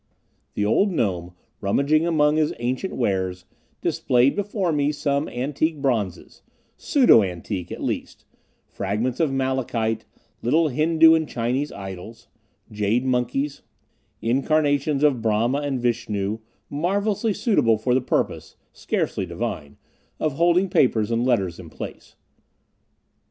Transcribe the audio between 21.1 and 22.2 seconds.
and letters in place.